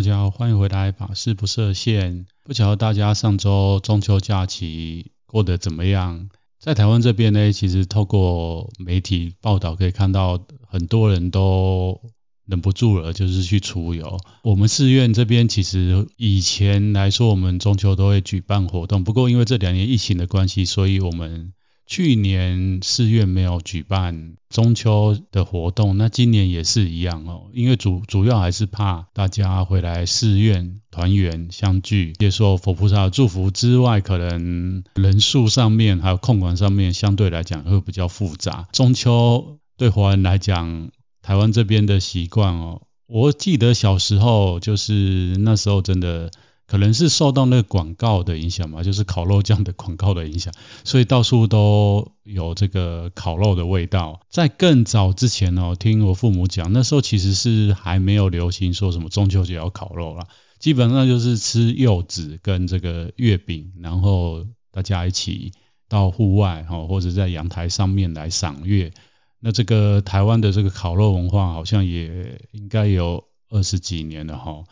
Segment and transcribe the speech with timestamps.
[0.00, 2.24] 大家好，欢迎回来，法事不设限。
[2.42, 6.30] 不晓得大家上周中秋假期过得怎么样？
[6.58, 12.00] 在台湾这边呢，其实透过媒体报道可以看到，很多人都
[12.46, 14.18] 忍不住了，就是去出游。
[14.42, 21.52] 我们寺院这边其实以前来说，我们中秋都会举办活动，不过因为这两年疫情的关系，所以我们。
[21.90, 27.50] 去年寺院没有举办中秋的活动，那今年也是一样哦。
[27.52, 38.68] 因为主主要还是怕大家回来寺院团圆相聚，接受佛菩萨的祝福之外，可能人数上面还有控管上面相对来讲会比较复杂。
[38.70, 46.30] 中秋对华人来讲，台湾这边的习惯哦，我记得小时候就是那时候真的。
[46.70, 54.20] 可能是受到那个广告的影响吧，就是烤肉酱的广告的影响，所以到处都有这个烤肉的味道。
[54.30, 60.28] 在更早之前哦，听我父母讲，那时候其实是还没有流行说什么中秋节要烤肉啦，
[60.60, 65.50] 基本上就是吃柚子跟这个月饼，然后大家一起
[65.88, 68.92] 到户外哈，或者在阳台上面来赏月。
[69.40, 74.62] 那这个台湾的这个烤肉文化好像也应该有二十几年了哈。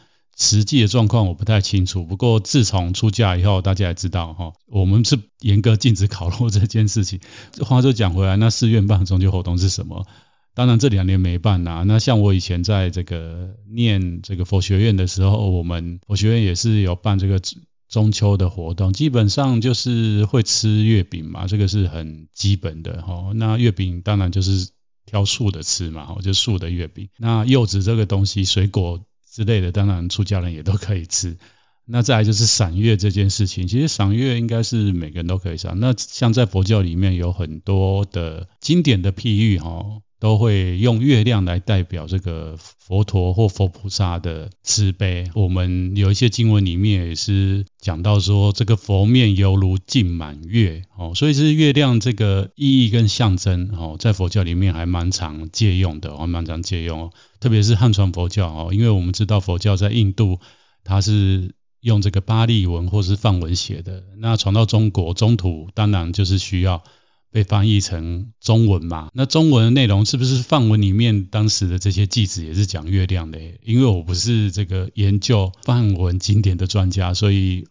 [0.40, 7.18] 实际的状况我不太清楚，不过自从出家以后，大家也知道哈，我们是严格禁止烤肉这件事情。
[7.60, 10.06] 话就讲回来，那寺院办中秋活动是什么？
[10.54, 11.82] 当然这两年没办啦。
[11.82, 17.40] 那像我以前在这个念这个佛学院的时候，我们佛学院也是有办这个
[17.88, 23.32] 中秋的活动，基本上就是会吃月饼嘛，这个是很基本的哈。
[23.34, 24.68] 那月饼当然就是
[25.04, 27.08] 挑素的吃嘛，就素的月饼。
[27.16, 29.00] 那柚子这个东西，水果。
[29.38, 31.38] 之类的，当然出家人也都可以吃。
[31.84, 35.78] 那再来就是赏月这件事情，其实赏月应该是每个人都可以赏。
[35.78, 45.30] 那像在佛教里面有很多的经典的譬喻，哈，都会用月亮来代表这个佛陀或佛菩萨的慈悲。
[45.34, 57.12] 我们有一些经文里面也是讲到说，这个佛面犹如净满月，哦，所以是月亮这个意义跟象征，哦，在佛教里面还蛮常借用的，还蛮常借用。
[57.40, 60.40] 特别是汉传佛教哦，因为我们知道佛教在印度，
[60.82, 64.02] 它是用这个巴利文或是梵文写的。
[64.18, 66.82] 那传到中国中土，当然就是需要
[67.30, 69.10] 被翻译成中文嘛。
[69.14, 73.38] 那中文的内容是不是范文里面当时的这些句子也是讲月亮的？
[73.62, 77.66] 因为我不是这个研究范文经典的专家，所以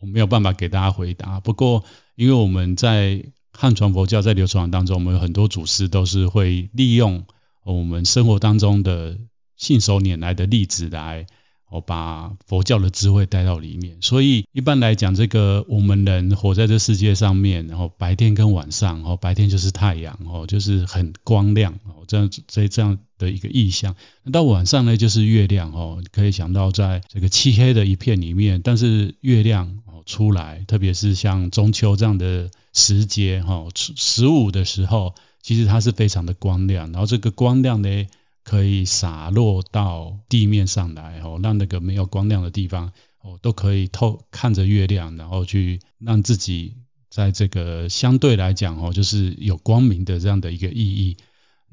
[0.00, 1.40] 我没有办法给大家回答。
[1.40, 1.84] 不过，
[2.14, 7.24] 因为我们在汉传佛教在流传当中，我们有很多祖师都是会利用。
[7.64, 9.18] 我们生活当中的
[9.56, 11.26] 信手拈来的例子来，
[11.72, 13.96] 我把佛教的智慧带到里面。
[14.00, 23.96] 所以一般来讲，这个我们人活在这世界上面，然后白天跟晚上，哦，白天就是太阳，哦，就是很光亮，哦，这样这这样的一个意象。
[24.22, 35.14] 那到晚上呢，就是月亮，哦，可以想到在这个漆黑的一片里面，但是月亮哦出来，特别是像中秋这样的时节，哈，十五的时候。
[35.44, 38.06] 其实它是非常的光亮，然后这个光亮呢，
[38.44, 46.74] 可以洒落到地面上来，哦，让那个没有光亮的地方，哦，都可以透看着月亮，然后去让自己
[47.08, 51.16] 在这个相对来讲，哦，就是有光明的这样的一个意义。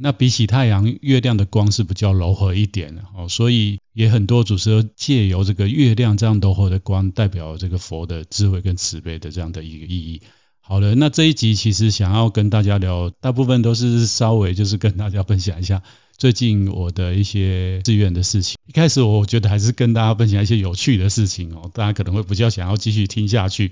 [0.01, 10.21] 那比起太阳，月亮的光是比较柔和一点的，哦，所以也很多祖师借由这个月亮这样柔和的光，代表这个佛的智慧跟慈悲的这样的一个意义。
[10.61, 15.83] 好了，那这一集其实想要跟大家聊，大部分都是稍微就是跟大家分享一下
[16.19, 18.57] 最近我的一些志愿的事情。
[18.67, 23.71] 一开始我觉得还是跟大家分享一些有趣的事情哦，大家可能会比较想要继续听下去。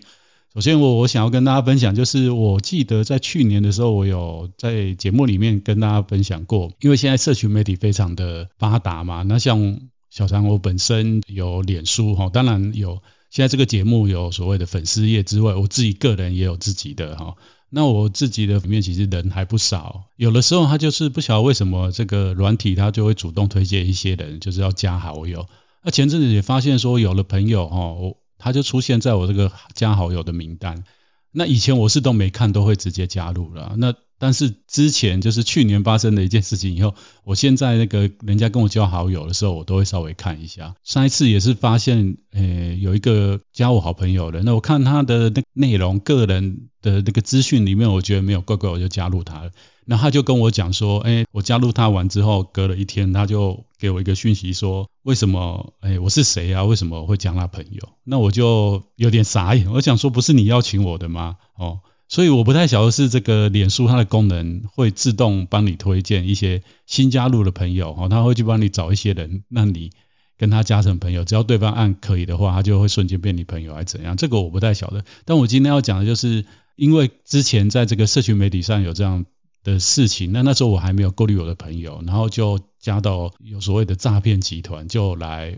[0.53, 13.03] 首先我我想要跟大家分享，就是我记得在去年的时候，我有在节目里面跟大家分享过，因为现在社群媒体非常的发达嘛，那像小禅我本身有脸书哈，当然有。
[13.29, 17.35] 现在这个节目有所谓的粉丝页之外，我自己个人也有自己的哈。
[17.69, 25.47] 那我自己的里面其实人还不少，有的时候他就是不晓得为什么这个软体他就会主动推荐一些人，就是要加好友。
[25.83, 30.83] 那前阵子也发现说有了朋友哦，他就出现在我这个加好友的名单。
[31.31, 33.75] 那以前我是都没看，都会直接加入了。
[33.77, 40.73] 那但是之前就是去年发生的一件事情以后，我现在那个人家跟我交好友的时候，我都会稍微看一下。
[40.83, 49.51] 上一次也是发现，呃，有一个加我好朋友的，那我看他的那内容、个人的那个资讯里面，我觉得没有怪怪，我就加入他了。
[49.89, 55.73] 那他就跟我讲说，哎，我加入他完之后，隔了一天，他就给我一个讯息说，为什么？
[55.79, 56.63] 哎，我是谁啊？
[56.65, 57.87] 为什么会加他朋友？
[58.03, 61.37] 那我就有点傻眼，我想说，不是你邀请我的吗？
[61.55, 61.79] 哦。
[62.09, 69.91] 所以我不太晓得是这个脸书它的功能会自动帮你推荐一些新加入的朋友，哈，他会去帮你找一些人，让你
[70.37, 74.15] 跟他加成朋友，只要对方按可以的话，他就会瞬间变你朋友，还是怎样？
[74.15, 75.03] 这个我不太晓得。
[75.25, 76.45] 但我今天要讲的就是，
[76.75, 79.25] 因为之前在这个社群媒体上有这样
[79.63, 85.57] 的事情，那那时候我还没有过滤我的朋友，然后就加到有所谓的诈骗集团，就来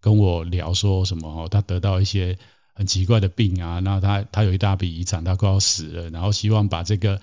[0.00, 2.36] 跟我聊说什么哦，他得到一些
[2.76, 7.20] 很奇怪的病啊，那他他有一大笔遗产，他快要死了，然后希望把这个。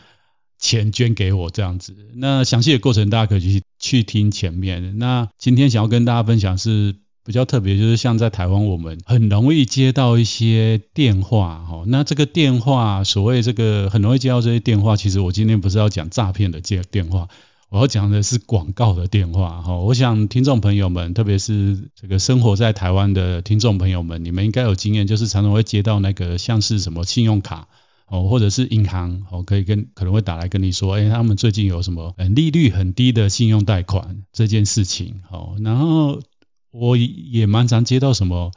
[0.59, 4.97] 钱捐给我这样子，那详细的过程大家可以去去听前面。
[4.97, 6.95] 那今天想要跟大家分享是
[7.25, 17.27] 比较特别，就是像在台湾，我们很容易接到一些电话，哈，那这个电话所谓这个很容易接到这些电话，其实我今天不是要讲诈骗的接电话，
[17.73, 19.77] 我要讲的是广告的电话，哈。
[19.77, 27.67] 我想听众朋友们，特别是这个生活在台湾的听众朋友们，你们应该有经验，就是常常会接到那个像是什么信用卡。
[28.05, 36.19] 哦，或者是银行哦，可以跟可能会打来跟你说，哎，他们最近有什么呃利率很低的信用贷款这件事情，哦，然后
[36.69, 38.51] 我也蛮常接到什么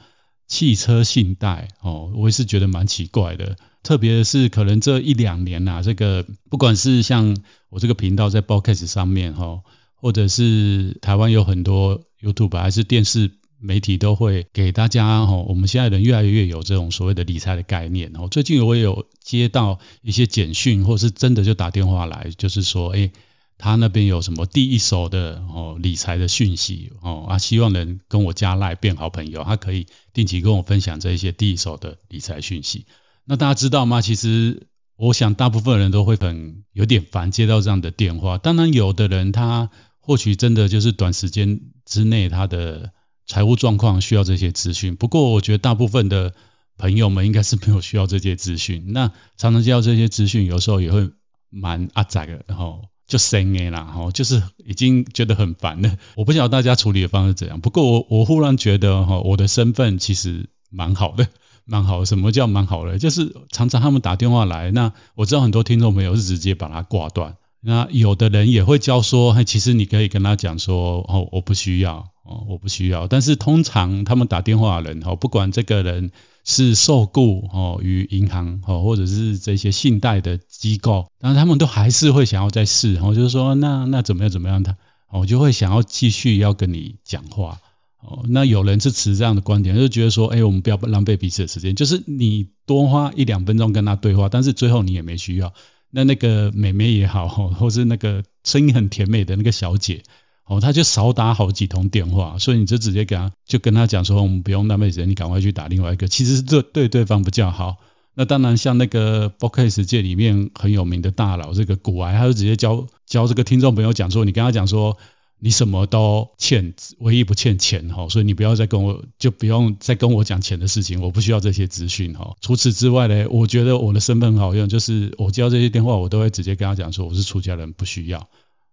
[0.46, 7.36] 汽车信贷，哦，我也是觉得蛮奇怪的，特别是可能这一两年呐，这个不管是像
[7.70, 9.62] 我这个频道在 Podcast 上面哈，
[9.94, 13.30] 或者是台湾有很多 YouTube 还是电视。
[13.58, 18.28] 媒体都会给大家哈，我们现在人越来越有这种所谓的理财的概念哦。
[18.30, 23.10] 最近我也有接到一些简讯，或是真的就打电话来，就是说，哎，
[23.56, 32.84] 他那边有什么第一手的哦理财的讯息哦啊，希望能跟我加赖变好朋友，他可以定期跟我分享这一些第一手的理财讯息。
[33.26, 34.00] 那大家知道吗？
[34.00, 38.38] 其实我想大部分人都会很有点烦接到这样的电话。
[38.38, 39.70] 当然，有的人他
[40.00, 42.92] 或许真的就是短时间之内他的。
[43.28, 46.32] 财务状况需要这些资讯，不过我觉得大部分的
[46.78, 48.92] 朋友们应该是没有需要这些资讯。
[48.92, 51.10] 那常常接到这些资讯，有时候也会
[51.50, 55.98] 蛮阿宅的，然后就生诶啦，吼，就是已经觉得很烦了。
[56.14, 61.26] 我不晓得大家处理的方式怎样，不过我我忽然觉得哈，我的身份其实蛮好的，
[61.66, 62.04] 蛮好。
[62.04, 62.98] 什么叫蛮好的？
[62.98, 67.36] 就是常常他们打电话来，那我知道很多听众朋友是直接把它挂断。
[67.60, 72.08] 那有的人也会教说，其实你可以跟他讲说，哦，我不需要。
[72.28, 73.06] 哦，我不需要。
[73.06, 76.10] 但是通常他们打电话的人，哦，不管这个人
[76.44, 84.76] 是受雇哦于银行哦，或者是这些信贷的机构，然后他们都还是会想要再试，然后就是说，那那怎么样怎么样，他
[85.12, 87.60] 我就会想要继续要跟你讲话。
[88.00, 95.52] 哦，那有人是持这样的观点，就觉得说，哎，我们不要浪费彼此的时间，就是你多花一两分钟跟他对话，但是最后你也没需要。
[95.90, 100.02] 那那个美眉也好，或是那个声音很甜美的那个小姐。
[100.48, 106.06] 哦，他就少打好几通电话，所以你就直接给他，就跟他讲说，我们不用浪费时间，你赶快去打另外一个。
[106.06, 107.78] 其实是对对对方比较好。
[108.14, 114.96] 那当然，像那个 Podcast 界里面很有名的大佬，这个古癌，他就直接教教这个听众朋友讲说，你跟他讲说，
[115.38, 122.36] 你什么都欠，唯一不欠钱哈，所以你不要再跟我，就不用再跟我讲钱的事情，我不需要这些资讯哈。
[122.40, 128.28] 除此之外呢，我觉得我的身份很好用，就是我接到这些电话，我都会直接跟他讲说，我是出家人，不需要。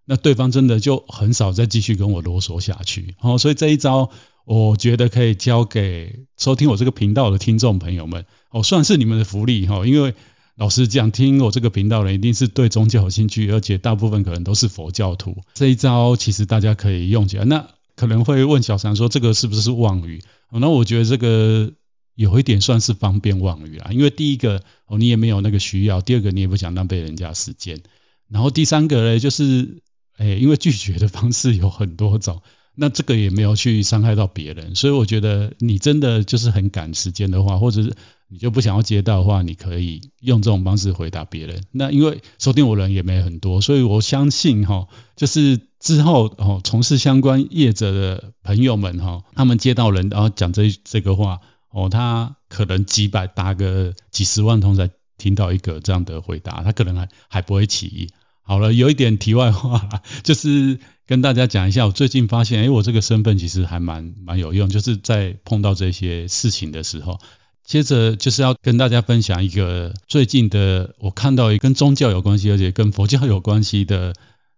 [0.06, 4.10] 那对方真的就很少再继续跟我啰嗦下去，哦，所以这一招
[4.46, 10.14] 我觉得可以交给收听我这个频道的听众朋友们，哦，算是你们的福利哈，因为
[10.56, 17.46] 老实讲，听我这个频道的人一定是对宗教有兴趣，而且大部分可能都是佛教徒，这一招其实大家可以用起来。
[17.46, 20.22] 那可能会问小三说，这个是不是妄语？
[20.52, 21.72] 那我觉得这个
[22.16, 27.82] 有一点算是方便妄语啊，因为第一个哦，你也没有那个需要，第二个你也不想浪费人家时间，
[28.30, 29.82] 然后第三个呢就是。
[30.16, 32.44] 哎，因为拒绝的方式有很多种，
[32.76, 37.96] 那这个也没有去伤害到别人，所以我觉得你真的就是很赶时间的话，或者是
[38.28, 41.64] 你就不想要接到的话，你可以用这种方式回答别人。
[41.72, 58.10] 那因为收听我人也没很多，所以我相信哈，就是之后哦从事相关业者的朋友们哈，他们接到人然后讲这这个话哦，他可能几百打个几十万通才听到一个这样的回答，他可能还还不会起疑。
[58.46, 59.90] 好了，有一点题外话，
[60.22, 67.22] 就是跟大家讲一下，我最近发现，诶，我这个身份其实还蛮蛮有用，就是在碰到这些事情的时候，
[67.66, 74.14] 接着就是要跟大家分享一个最近的，我看到一跟宗教有关系，而且跟佛教有关系的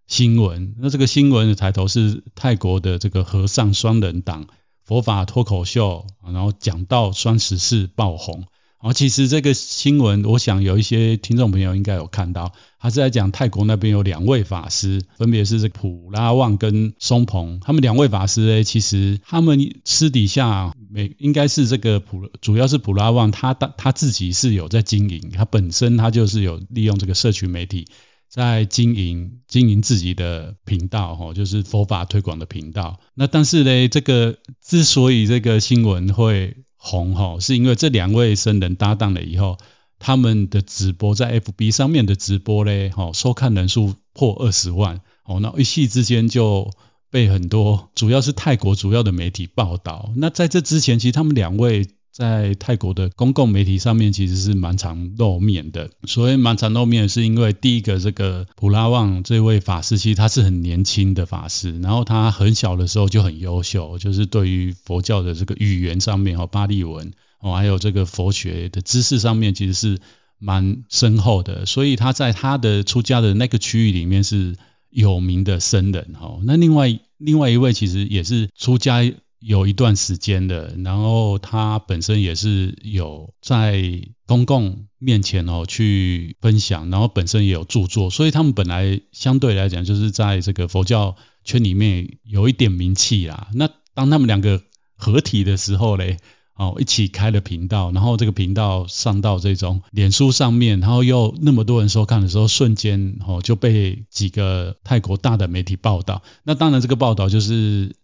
[0.07, 0.75] 新闻。
[0.79, 4.47] 那这个新闻的抬头是泰国的这个和尚双人档
[4.83, 8.45] 佛法脱口秀，然后讲到双十四爆红。
[8.81, 27.89] 然后其实这个新闻，我想有一些听众朋友应该有看到，他是在讲泰国那边有两位法师，分别是普拉旺跟松蓬，他们两位法师呢，其实他们私底下每应该是这个普，主要是普拉旺，他他他自己是有在经营，他本身他就是有利用这个社群媒体
[28.29, 33.01] 在经营经营自己的频道哈，就是佛法推广的频道。
[33.13, 39.57] 那但是呢，这个之所以这个新闻会红哈，是因为这两位僧人搭档了以后，
[39.99, 46.71] 他们的直播在 FB 上面的直播嘞，哈，收看人数破二十万哦，那一夕之间就
[47.09, 50.11] 被很多主要是泰国主要的媒体报道。
[50.15, 51.87] 那在这之前，其实他们两位。
[52.17, 55.89] 在泰国的公共媒体上面，其实是蛮常露面的。
[56.05, 69.99] 所谓蛮常露面，是因为第一个，这个普拉旺这位法师，其实他是很年轻的法师，然后他很小的时候就很优秀，就是对于佛教的这个语言上面，哈，巴利文，哦，还有这个佛学的知识上面，其实是
[70.39, 71.65] 蛮深厚的。
[71.65, 74.55] 所以他在他的出家的那个区域里面是
[74.95, 76.39] 有名的僧人，哈。
[76.43, 79.13] 那另外另外一位，其实也是出家。
[79.39, 93.49] 有一段时间的，然后他本身也是有在公共面前哦去分享，然后本身也有著作，所以他们本来相对来讲就是在这个佛教圈里面有一点名气啦。
[93.53, 94.63] 那当他们两个
[94.95, 96.17] 合体的时候嘞，
[96.55, 106.23] 哦一起开了频道，然后这个频道上到这种脸书上面，然后又那么多人收看的时候，瞬间哦就被几个泰国大的媒体报道。
[106.43, 107.95] 那当然这个报道就是。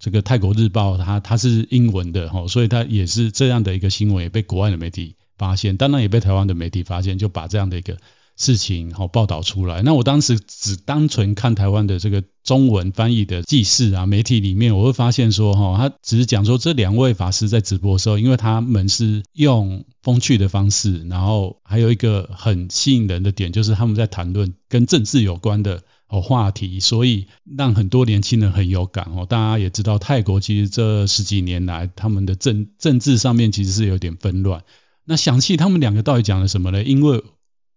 [0.00, 7.96] 这个泰国日报它它是英文的哦，所以它也是这样的一个新闻，也被国外的媒体发现，当然也被台湾的媒体发现，就把这样的一个
[8.36, 9.82] 事情好报道出来。
[9.82, 25.82] 那我当时只单纯看台湾的这个中文翻译的记事啊，媒体里面我会发现说哈，他只是讲说这两位法师在直播的时候，因为他们是用风趣的方式，然后还有一个很吸引人的点，就是他们在谈论跟政治有关的。
[26.06, 27.26] 哦，话题，所以
[27.56, 29.26] 让很多年轻人很有感哦。
[29.26, 34.62] 大家也知道，泰国其实这十几年来，他们的政政治上面其实是有点纷乱。
[35.06, 36.84] 那详细他们两个到底讲了什么呢？
[36.84, 37.24] 因为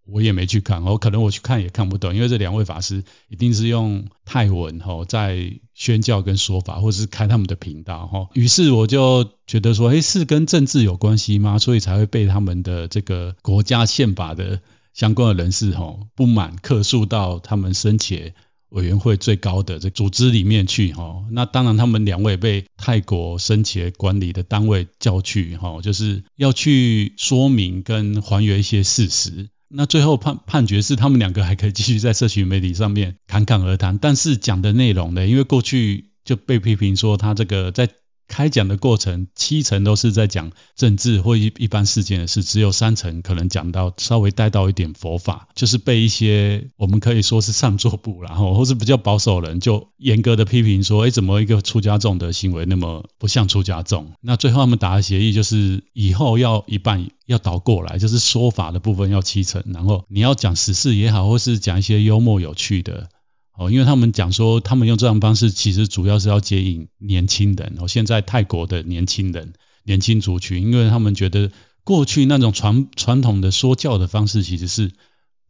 [0.09, 8.27] 我也没去看哦，可能我去看也看不懂，因为这两位法师一定是用泰文哦在宣教跟说法，或者是开他们的频道哈。
[8.33, 11.59] 于是我就觉得说，诶，是跟政治有关系吗？
[11.59, 14.61] 所以才会被他们的这个国家宪法的。
[14.93, 18.33] 相关的人士吼不满，客诉到他们僧伽
[18.69, 21.23] 委员会最高的这组织里面去吼。
[21.29, 29.49] 那当然，他们两位被泰国僧伽管理的单位叫去吼，就是要去说明跟还原一些事实。
[29.69, 37.89] 那最后判判决是，他们两个还可以继续在社群媒体上面侃侃而谈，但是讲的内容呢，因为过去就被批评说他这个在。
[38.27, 54.11] 开讲的过程，七成都是在讲政治或一一般事件的事，只有三成可能讲到稍微带到一点佛法，就是被一些我们可以说是上座部，然后或是比较保守人就严格的批评说，哎，怎么一个出家众的行为那么不像出家众？
[54.21, 63.09] 那最后他们达的协议就是以后要一半要倒过来，就是说法的部分要七成，然后你要讲时事也好，或是讲一些幽默有趣的。
[63.57, 67.75] 哦，因为他们讲说，他们用这样方式，其实主要是要接引年轻人。
[67.79, 71.51] 哦，现在泰国的年轻人、年轻族群，因为他们觉得
[71.83, 74.91] 过去那种传传统的说教的方式，其实是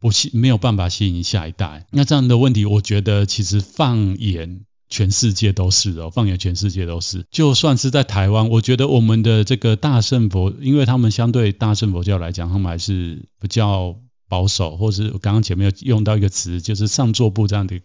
[0.00, 1.86] 不吸没有办法吸引下一代。
[1.90, 7.26] 那这样的问题，我觉得其实放眼全世界都是哦，放眼全世界都是。
[7.30, 13.96] 就算是在台湾，我觉得我们的这个大乘佛，因为他们相对大乘佛教来讲，他们还是比较
[14.30, 17.78] 保守，或是刚刚前面有用到一个词，就是上座部这样的。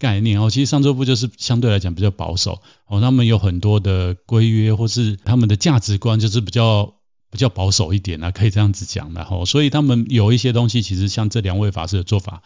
[0.00, 6.94] 概念哦，其实上座部就是相对来讲比较保守哦，他们有很多的规约或是他们的价值观就是比较
[7.30, 9.44] 比较保守一点啊，可以这样子讲的吼。
[9.44, 12.42] 所以他们有一些东西，其实像这两位法师的做法，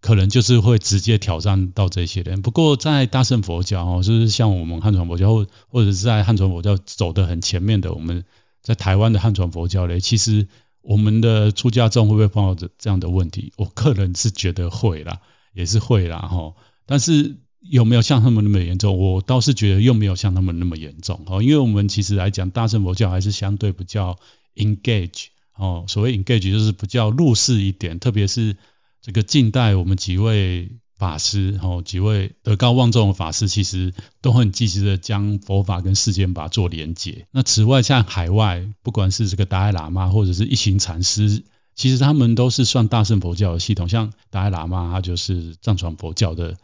[0.00, 2.42] 可能就是会直接挑战到这些人。
[2.42, 8.24] 不过在大乘佛教哦，就是像我们汉传佛教或或者是在汉传佛教走得很前面的，我们
[8.60, 10.48] 在台湾的汉传佛教嘞，其实
[10.82, 13.52] 我们的出家众会不会碰到这这样的问题？
[13.56, 15.20] 我个人是觉得会啦，
[15.54, 16.56] 也是会啦吼。
[16.86, 18.98] 但是有没有像他们那么严重？
[18.98, 24.18] 我倒是觉得又没有像他们那么严重哦，因为我们其实来讲，大乘佛教还是相对比较
[24.56, 28.56] engage 哦，所谓 engage 就是比较入世一点，特别是
[29.00, 37.28] 这个近代我们几位法师哦，几位德高望重的法师，其实都很积极的将佛法跟世间法做连结。
[37.30, 41.44] 那此外，像海外，不管是这个达赖喇嘛或者是一行禅师，
[41.76, 46.56] 其实他们都是算大乘佛教的系统，像达赖喇嘛，他就是藏传佛教的。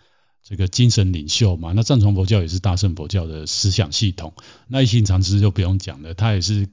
[0.49, 4.33] 这个精神领袖嘛，那藏传佛教也是大乘佛教的思想系统。
[4.67, 6.69] 那一行禅师就不用讲了，他也是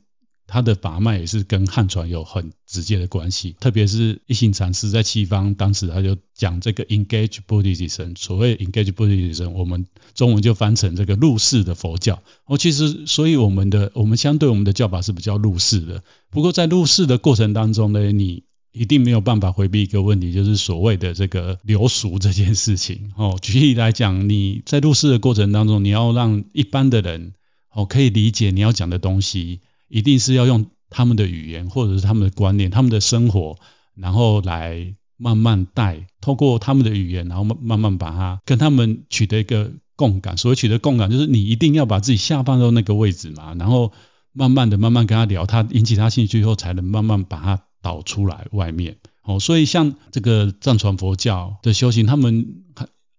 [0.48, 3.54] 他的法脉也是跟汉传有很直接的关系。
[3.60, 12.24] 特别是一行禅师在西方，当时他就讲这个 engage Buddhism，所谓 engage Buddhism，我们中文就翻成这个入世的佛教。
[12.46, 16.02] 哦，其实所以我们的我们相对我们的教法是比较入世的。
[16.30, 18.44] 不过在入世的过程当中呢，你
[18.76, 23.14] 一定没有办法回避一个问题，就是所谓的这个流俗这件事情。
[23.18, 27.34] 哦，举例来讲，你在入世的过程当中，你要让一般的人
[27.72, 33.58] 哦可以理解你要讲的东西，一定是要用他们的语言或者是他们的观念、他们的生活，
[33.96, 40.36] 然后来慢慢带，透过他们的语言，然后慢慢慢把它跟他们取得一个共感。
[40.36, 43.94] 所谓取得共感，就是你一定要把自己下放到那个位置嘛，然后
[44.34, 47.62] 慢慢的、慢慢跟他聊，他引起他兴趣以后，才能慢慢把他。
[47.86, 52.64] 导出来外面哦，所以像这个藏传佛教的修行，他们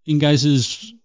[0.03, 0.61] 应该是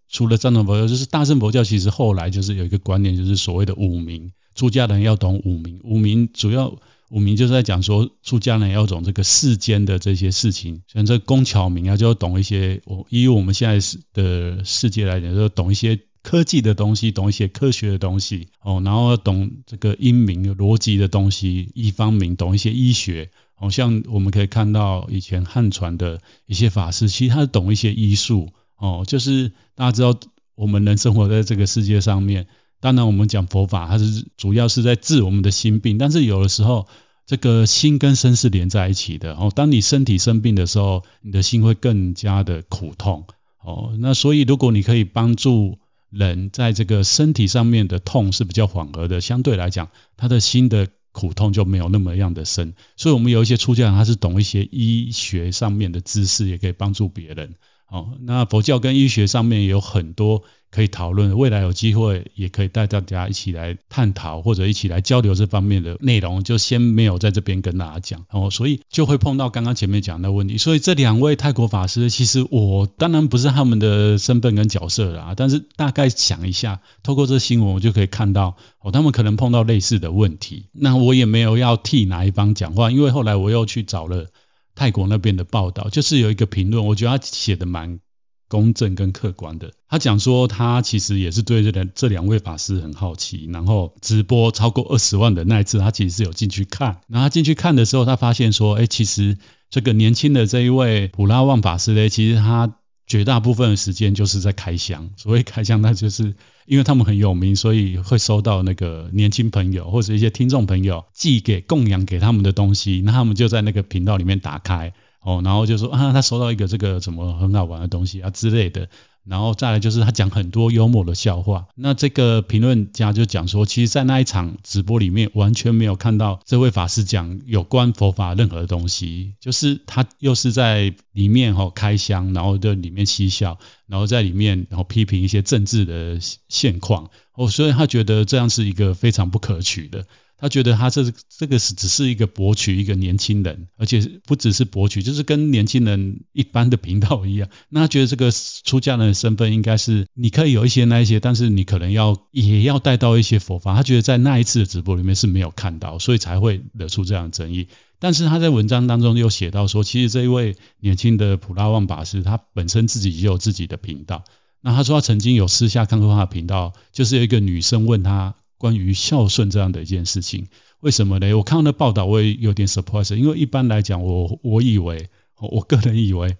[0.09, 1.63] 除了藏传佛教，就是大乘佛教。
[1.63, 5.79] 其实后来就是有一个观念，就是所谓的五明，出家人要懂五明。
[5.83, 6.75] 五明主要
[7.11, 12.81] 五明就是在讲说，出家人要懂这个世间的这些事情，像这工巧明啊，就要懂一些。
[12.85, 15.99] 我以我们现在的世界来讲，就懂一些。
[16.23, 30.19] 科技的东西，懂一些科学的东西哦，然后懂这个英明逻辑的东西，一方面懂一些医学，好、像我们可以看到以前汉传的一些法师，其实他懂一些医术哦，就是大家知道
[30.55, 32.47] 我们人生活在这个世界上面，
[32.79, 36.87] 当然我们讲佛法，它是主要是在治我们的心病，但是有的时候
[37.25, 43.25] 这个心跟身是连在一起的哦，当你身体生病的时候，你的心会更加的苦痛
[43.63, 45.79] 哦，那所以如果你可以帮助。
[46.13, 49.87] 人在这个身体上面的痛是比较缓和的，相对来讲，
[50.17, 52.73] 他的心的苦痛就没有那么样的深。
[52.95, 57.55] 所以，我们有一些出家人，他是懂一些医学上面的知识，也可以帮助别人。
[57.91, 60.41] 哦，那佛教跟医学上面有很多。
[60.71, 70.57] 可以讨论，未来有机会也可以带大家一起来探讨或者一起来交流这方面的内容，就先没有在这边跟大家讲哦，所以就会碰到刚刚前面讲的问题。
[70.57, 80.67] 所以这两位泰国法师，其实我当然不是他们的身份跟角色啦，但是大概想一下，透过这新闻我就可以看到哦，他们可能碰到类似的问题。
[80.71, 84.27] 那我也没有要替哪一方讲话，因为后来我又去找了
[84.75, 87.99] 泰国那边的报道，就是有一个评论，我觉得他写的蛮。
[88.47, 96.99] 公正跟客观的，他讲说他其实也是对这两这两位法师很好奇，然后直播超过二十万的那一次，他其实是有进去看。
[97.07, 99.37] 然后他进去看的时候，他发现说，哎，其实
[99.69, 102.75] 这个年轻的这一位普拉旺法师呢，其实他
[103.11, 105.09] 绝大部分的时间就是在开箱。
[105.17, 106.33] 所谓开箱，那就是
[106.65, 114.93] 因为他们很有名，所以会收到那个年轻朋友或者一些听众朋友寄给供养给他们的东西，那他们就在那个频道里面打开。
[115.19, 118.87] 哦，然后就说啊，他收到一个这个什么很好玩的东西啊之类的，
[119.23, 121.67] 然后再来就是他讲很多幽默的笑话。
[121.75, 137.09] 那这个评论家就讲说，其实，在那一场直播里面，完全没有看到这位法师讲有关佛法任何的东西，就是他又是在里面哈开箱，然后在里面嬉笑，然后在里面然后批评一些政治的现况。
[137.33, 140.05] 哦，所以他觉得这样是一个非常不可取的。
[140.41, 147.47] 他觉得他这这个是只是一个博取一个年轻人，而且不只是博取，就是跟年轻人一般的频道一样。
[147.69, 153.75] 那他觉得这个出家人的身份应该是你可以有一些那一些，但是你可能要也要带到一些佛法。
[153.75, 157.67] 他觉得在那一次的直播里面是没有看到，所以才会惹出这样的争议。
[157.99, 164.23] 但是他在文章当中又写到说，其实这一位年轻的普拉旺法师，他本身自己也有自己的频道。
[164.59, 168.33] 那他说他曾经有私下看过他的频道，就是有一个女生问他。
[168.61, 170.45] 关于孝顺这样的一件事情，
[170.81, 171.35] 为什么呢？
[171.35, 176.37] 我看到那报道，我也有点 surprise，因为一般来讲，我我以为，我个人以为，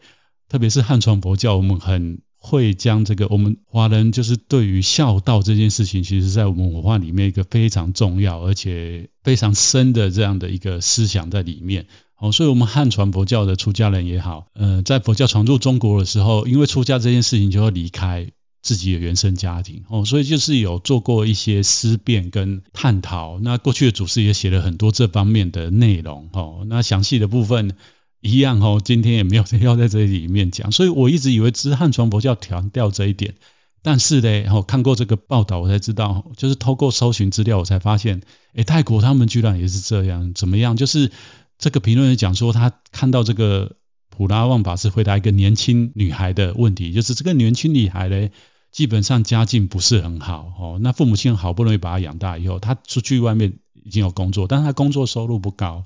[0.48, 11.88] 特别是汉传佛教，我们很会将这个我们华人就是对于孝道这件事情，其实在我们文化里面一个非常重要而且非常深的这样的一个思想在里面。
[12.20, 18.32] 哦，所以我们汉传佛教的出家人也好，呃，在佛教传入中国的时候，因为出家这件事情就要离开。
[18.62, 23.39] 自己的原生家庭哦，所以就是有做过一些思辨跟探讨。
[23.39, 26.63] 那过去的祖师也写了很多这方面的内容哦。
[26.67, 27.76] 那详细的部分
[28.19, 30.71] 一样哦，今天也没有要在这里面讲。
[30.71, 33.34] 所以我一直以为只是汉传佛教强调这一点，
[33.82, 38.21] 但是呢，我看过这个报道，我才知道，就是透过搜寻资料，我才发现，
[38.54, 40.36] 诶，泰国他们居然也是这样。
[40.36, 40.78] 怎么样？
[40.78, 41.12] 就是
[41.58, 43.76] 这个评论讲说，他看到这个
[44.12, 48.30] 普拉旺法师回答一个年轻女孩的问题，就是这个年轻女孩呢。
[48.72, 55.84] 基本上家境不是很好哦，那父母亲好不容易把他养大以后，他出去外面已经有工作，但是他工作收入不高。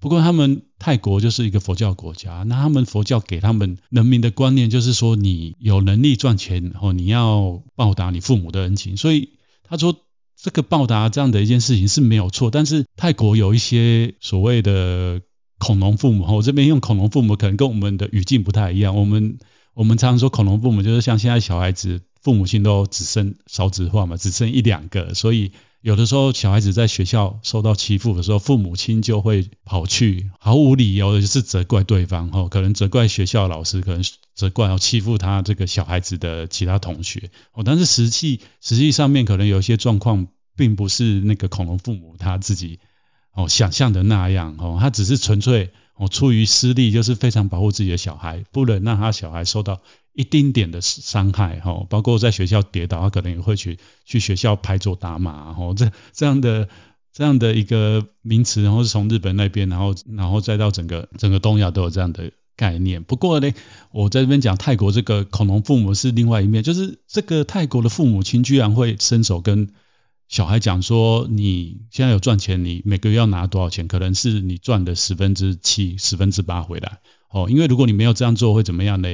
[0.00, 8.96] 不过他们泰国就是一个佛教国家，那他们佛教给他们人民的观念就是说，你有能力赚钱哦，你要报答你父母的恩情。
[8.96, 9.30] 所以
[9.64, 9.96] 他说
[10.36, 15.22] 这个报答这样的一件事情是没有错，但是泰国有一些所谓的
[15.58, 18.94] 恐龙父母，我这边用恐龙父母可能跟我们的语境不太一样。
[18.94, 19.38] 我们
[19.74, 22.02] 我们常常说恐龙父母就是像现在小孩子。
[22.20, 34.02] 父母亲都只生少子化嘛，只生一两个，所以有的时候小孩子在学校受到欺负的时候，父母亲就会跑去毫无理由的就是责怪对方，哦，可能责怪学校老师，可能
[34.34, 40.26] 责怪哦欺负他这个小孩子的其他同学，哦，但是实际实际上面可能有一些状况，
[40.56, 42.80] 并不是那个恐龙父母他自己
[43.32, 45.70] 哦想象的那样，哦，他只是纯粹。
[45.98, 49.80] 哦，出于私利，就是非常保护自己的小孩，不能让他小孩受到
[50.12, 56.68] 一丁点的伤害，哈，包括在学校跌倒，他可能也会去去学校拍桌打骂，哈，这这样的
[57.12, 63.02] 这样的一个名词，然后是从日本那边，然后然后再到整个整个东亚都有这样的概念。
[63.02, 63.52] 不过呢，
[63.90, 69.70] 我在这边讲泰国这个恐龙父母是另外一面，就是这个泰国的父母亲居然会伸手跟。
[70.28, 73.88] 小孩讲说：“你现在有赚钱，你每个月要拿多少钱？
[73.88, 76.98] 可能是你赚的十分之七、十分之八回来。
[77.30, 79.08] 哦，因为如果你没有这样做，会怎么样呢？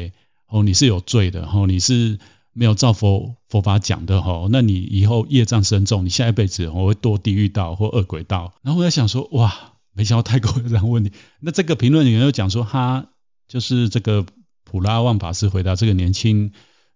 [0.49, 1.47] 哦，你是有罪的。
[1.47, 2.19] 哦，你是
[2.53, 4.19] 没有照佛佛法讲的。
[4.19, 8.53] 哦，那你以后业障深重，你下一辈子我会堕地狱道或恶鬼道。
[8.63, 11.13] 然后我在想说，哇，没想到泰国有这样问题。
[11.39, 13.07] 那这个评论里面又讲说，他
[13.47, 14.27] 就是这个
[14.65, 16.51] 普拉旺法师回答这个年轻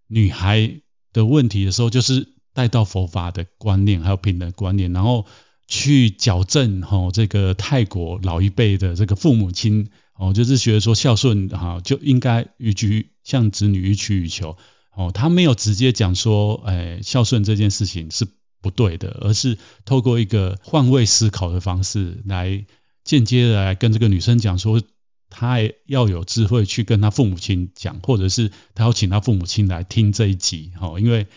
[0.08, 0.80] 女孩
[1.12, 5.26] 的问题的时候，就是。”带到佛法的观念，还有平等观念，然后
[5.68, 14.56] 去矫正哈这个泰国老一辈的这个父母亲哦，就是觉得说孝顺哈就应该予取向子女予取予求
[14.92, 18.26] 哦，他没有直接讲说哎孝顺这件事情是
[18.60, 22.66] 不对的，而是透过一个换位思考的方式来
[23.04, 24.82] 间接的来跟这个女生讲说，
[25.30, 31.28] 他要有智慧去跟他父母亲讲，或者是他要请他父母亲来听这一集哦，因为。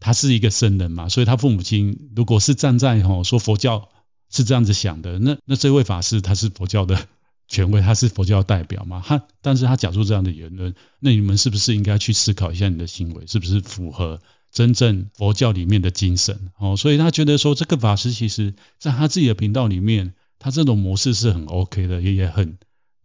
[0.00, 3.88] 他是一个僧人嘛，所以他父母亲如果是站在吼说佛教
[4.30, 7.08] 是这样子想的，那那这位法师他是佛教的
[7.46, 14.20] 权威，他是佛教代表嘛，他但是他讲出这样的言论，那你们是不是应该去思考一下你的行为是不是符合
[14.52, 16.50] 真正佛教里面的精神？
[16.58, 22.58] 哦，所以他觉得说这个法师其实在他自己的频道里面，他这种模式是很 OK 的，也也很。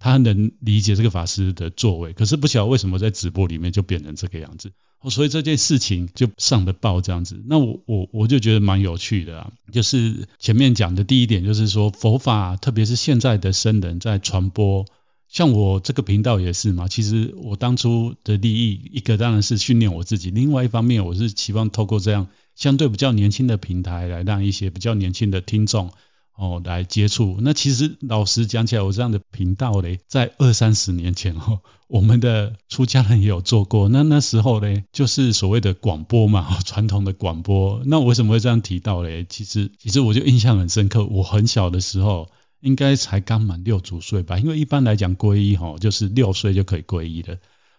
[0.03, 4.73] 他能理解这个法师的作为，可是不晓得为什么在直播里面就变成这个样子，
[5.09, 7.41] 所以这件事情就上了报这样子。
[7.47, 14.85] 那我我我就觉得蛮有趣的啊，就是前面讲的第一点，就是说佛法，特别是现在的僧人在传播，
[15.29, 16.89] 像我这个频道也是嘛。
[16.89, 25.93] 其实我当初的利益，一个当然是训练我自己，另外一方面我是期望透过这样相对比较年轻的平台，来让一些比较年轻的听众。
[26.35, 27.37] 哦，来接触。
[27.41, 33.87] 那其实老实讲起来，我这样的频道嘞，在二三十年前哦，我们的出家人也有做过。
[33.87, 37.83] 那那时候嘞，就是所谓的广播嘛，传统的广播。
[37.85, 39.25] 那为什么会这样提到嘞？
[39.29, 41.05] 其实，其实我就印象很深刻。
[41.05, 42.29] 我很小的时候，
[42.61, 44.39] 应该才刚满六足岁吧。
[44.39, 47.37] 因为一般来讲，皈依哈，就是六岁就可以皈依的。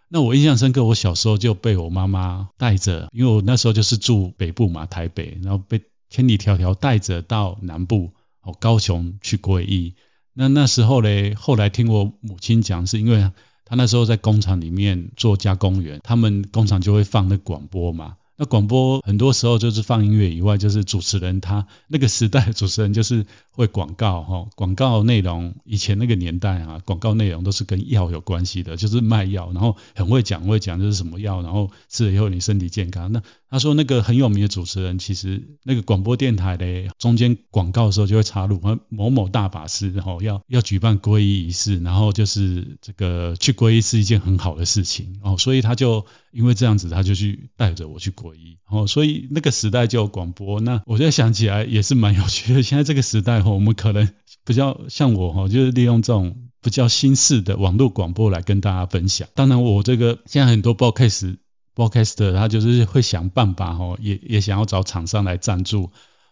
[0.08, 8.12] 那我印象深刻，我小时候就被我妈妈带着，因为我那时候就是住北部嘛，台北，然后被千里迢迢带着到南部。
[8.44, 9.94] 哦，高雄去皈依，
[10.32, 13.30] 那那时候嘞，后来听我母亲讲，是因为
[13.64, 18.16] 她那时候在工厂里面做加工员，他们工厂就会放那广播嘛。
[18.36, 33.12] 那广播很多时候就是放音乐以外，就是主持人他那个时代的主持人就是会广告哈，广告内容以前那个年代啊，广告内容都是跟药有关系的，就是卖药，然后很会讲，会讲就是什么药，然后吃了以后你身体健康。
[33.12, 33.22] 那
[33.54, 50.60] 他说那个很有名的主持人，其实那个广播电台的中间广告的时候就会插入某某大法师，然后要要举办皈依仪式，然后就是这个去皈依是一件很好的事情哦，所以他就因为这样子，他就去带着我去皈依，哦，所以那个时代就有广播。
[50.60, 52.60] 那我现在想起来也是蛮有趣的。
[52.64, 54.08] 现在这个时代哈，我们可能
[54.44, 59.28] 比较像我哈，就是利用这种比较新式的网络广播来跟大家分享。
[59.36, 61.36] 当然，我这个现在很多 podcast。
[61.74, 65.90] Podcast 他就是会想办法哈，也也想要找厂商来赞助。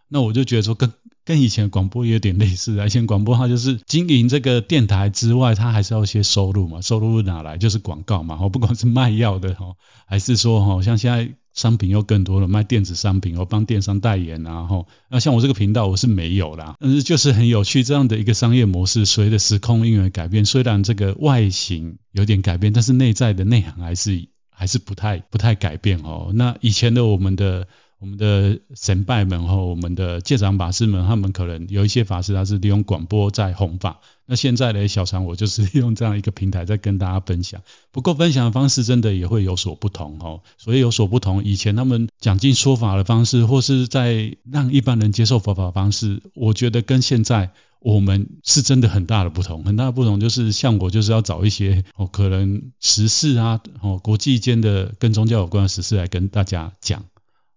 [0.08, 0.92] 那我就觉得说跟，
[1.24, 2.76] 跟以前广播也有点类似。
[2.84, 6.82] 以前广播它就是经营这个电台之外，它还是要一些收入嘛。
[6.82, 7.56] 收入哪来？
[7.56, 8.36] 就是广告嘛。
[8.38, 9.74] 哦不管是卖药的哈，
[10.06, 14.64] 还是说哈，像现在商品又更多了，卖电子商品，我帮电商代言啊。
[14.64, 24.28] 哈，那像我这个频道我是没有啦，但是就是很有趣这样的一个商业模式，随着时空因缘改变，虽然这个外形有点改变，但是内在的内涵还是。
[24.62, 26.30] 还是不太不太改变哦。
[26.34, 27.66] 那以前的我们的
[28.02, 34.00] 我们的神拜们和我们的戒长法师们，他们可能有一些法师他是利用广播在弘法。
[34.26, 37.62] 那现在呢，小常我就是利用这样一个平台在跟大家分享。
[37.92, 40.40] 不过分享的方式真的也会有所不同哦。
[40.58, 47.52] 所以有所不同，以前他们讲经说法的方式，或是在让一般人接受佛法的方式，我觉得跟现在。
[47.84, 57.02] 我们是真的很大的不同，很大的不同就是像我就是要找一些哦，可能时事啊，哦，国际间的跟宗教有关的时事来跟大家讲，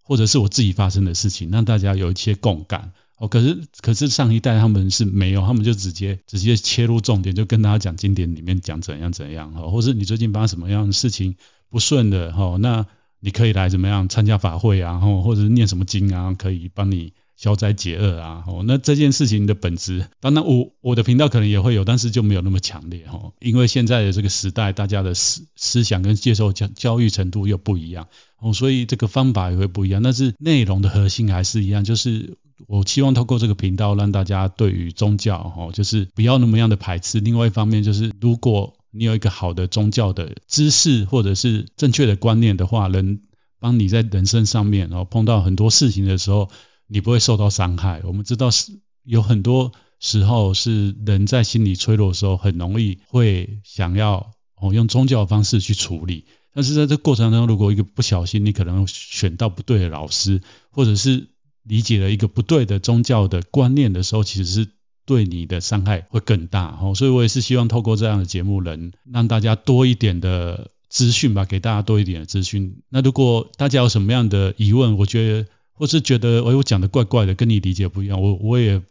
[0.05, 11.35] 或者是我自己发生的事情，让大家有一些共感哦，可是可是上一代他们是没有，他们就直接直接切入重点，就跟大家讲经典里面讲怎样怎样哈，或是你最近发生什么样的事情
[11.69, 12.85] 不顺的哈，那
[13.19, 17.13] 你可以来怎么样参加法会啊，然后或者是念什么经啊，可以帮你。
[17.35, 28.07] 消灾解厄啊，哦，那这件事情的本质，当然我我的频道可能也会有，但是就没有那么强烈哈，因为现在的这个时代，大家的思思想跟接受教教育程度又不一样，
[28.39, 37.19] 哦，所以这个方法也会不一样，但是内容的核心还是一样，就是我希望透过这个频道让大家对于宗教，哦，就是不要那么样的排斥。
[37.19, 43.19] 另外一方面就是，如果你有一个好的宗教的知识或者是正确的观念的话，能
[43.59, 46.49] 帮你在人生上面，然后碰到很多事情的时候。
[46.87, 48.01] 你不会受到伤害。
[48.03, 56.25] 我们知道是有很多时候是人在心理脆弱的时候，很容易会想要哦用宗教的方式去处理。
[56.53, 61.27] 但是在这过程当中，如果一个不小心，你可能选到不对的老师，或者是
[61.63, 64.67] 理解了一个不对的宗教的观念的时候，其实是
[65.05, 66.77] 对你的伤害会更大。
[66.81, 72.81] 哦，所以我也是希望透过这样的节目，能让大家多一点的资讯吧，给大家多一点的资讯。
[72.89, 75.47] 那如果大家有什么样的疑问，我觉得。
[75.75, 78.81] 或是觉得哎，我讲的怪怪的，跟你理解不一样，我我也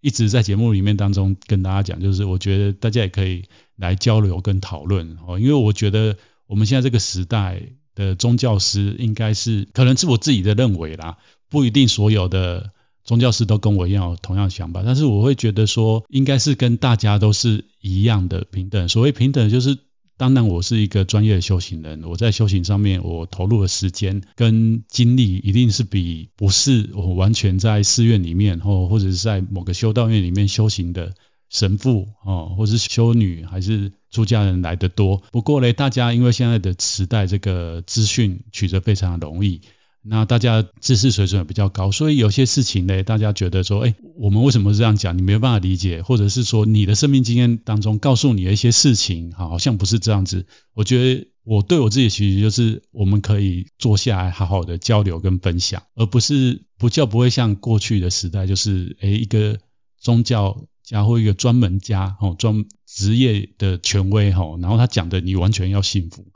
[0.00, 3.44] 一直在节目里面当中跟大家讲，就是我觉得大家也可以
[3.76, 7.62] 来交流跟讨论哦，因为我觉得我们现在这个时代
[7.94, 12.72] 的宗教师应该是，可能是我自己的认为啦，不一定所有的
[13.04, 19.78] 宗教师都跟我一样有同样想法，但是我会觉得说，应该是跟大家都是一样的平等，所谓平等就是。
[20.22, 31.12] 当然，我是一个专业的修行人，我在修行上面，我投入的时间跟精力一定是比不是我完全在寺院里面，或或者是在某个修道院里面修行的
[31.50, 35.20] 神父哦，或是修女还是出家人来得多。
[35.32, 39.60] 不过呢，大家因为现在的时代，这个资讯取得非常容易。
[40.04, 45.16] 那大家知识水准也比较高，所以有些事情呢，大家觉得说，哎，我们为什么这样讲？
[45.16, 50.46] 你没有办法理解，或者是说你的生命经验当中告诉你的一些事情，好像不是这样子。
[50.74, 59.60] 我觉得我对我自己其实就是，我们可以坐下来好好的交流跟分享，而不是不叫不会像过去的时代，就是哎一个
[60.00, 66.26] 宗教家或一个专门家哦，专职业的权威哈，然后他讲的你完全要信服。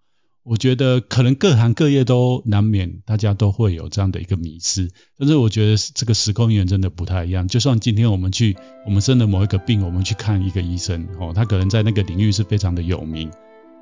[0.48, 4.88] 我觉得可能各行各业都难免，大家都会有这样的一个迷思。
[5.18, 7.48] 但是我觉得这个时空源真的不太一样。
[7.48, 8.56] 就算今天我们去，
[8.86, 13.28] 我们生了某一个病，我们去看一个医生，哦，他可能在那个领域是非常的有名，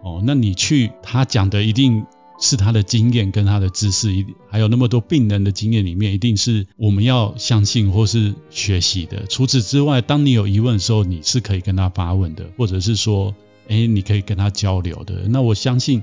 [0.03, 2.07] 哦，那你去，他讲的一定
[2.41, 9.27] 是他的经验跟他的知识，一还有那么多病人的经验里面，一定是我们要相信或是学习的。
[9.27, 13.35] 除此之外，当你有疑问的时候，你是可以跟他发问的，或者是说，
[13.69, 15.29] 诶，你可以跟他交流的。
[15.29, 16.03] 那我相信。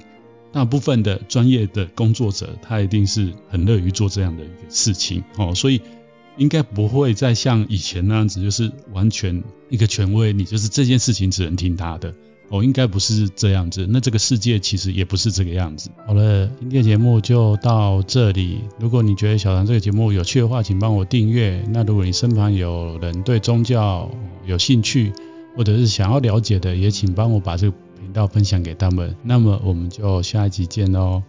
[0.52, 5.82] 大部分的专业的工作者，他一定是很乐于做这样的一个事情哦，所以
[6.38, 12.14] 应该不会再像以前那样子，就是完全一个权威，你就是这件事情只能听他的
[12.50, 13.88] 哦，应该不是这样子。
[13.90, 15.90] 那这个世界其实也不是这个样子。
[16.06, 18.60] 好了，今天节目就到这里。
[18.78, 21.64] 如果你觉得小唐这个节目有趣的话，请帮我订阅。
[21.72, 24.12] 那如果你身旁有人对宗教
[24.46, 25.14] 有兴趣，
[25.56, 27.78] 或者是想要了解的，也请帮我把这个。
[28.12, 31.24] 频道分享给他们，那么我们就下一集见喽。